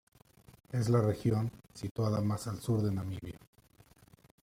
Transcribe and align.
Es 0.71 0.89
la 0.89 0.99
región 0.99 1.51
situada 1.75 2.21
más 2.21 2.47
al 2.47 2.59
sur 2.59 2.81
de 2.81 2.91
Namibia. 2.91 3.37